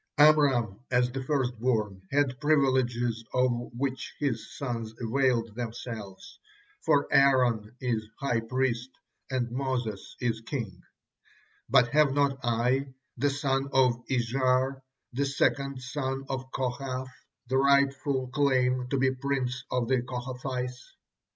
[0.17, 6.39] Amram, as the firstborn, had privileges of which his sons availed themselves,
[6.83, 8.89] for Aaron is high priest
[9.29, 10.81] and Moses is king;
[11.69, 14.81] but have not I, the son of Izhar,
[15.13, 17.13] the second son of Kohath,
[17.45, 20.93] the rightful claim to be prince of the Kohathites?